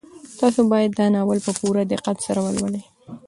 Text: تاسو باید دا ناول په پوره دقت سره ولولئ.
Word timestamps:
تاسو 0.39 0.59
باید 0.71 0.91
دا 0.99 1.05
ناول 1.15 1.39
په 1.45 1.51
پوره 1.59 1.81
دقت 1.93 2.17
سره 2.25 2.39
ولولئ. 2.41 2.83